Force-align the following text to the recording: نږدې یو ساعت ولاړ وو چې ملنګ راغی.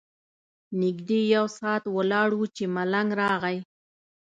نږدې 0.81 1.19
یو 1.35 1.45
ساعت 1.57 1.83
ولاړ 1.95 2.29
وو 2.37 2.45
چې 2.55 2.63
ملنګ 2.75 3.09
راغی. 3.21 3.57